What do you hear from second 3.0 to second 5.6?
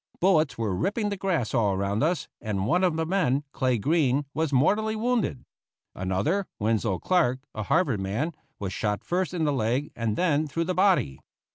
men, Clay Green, was mortally wounded;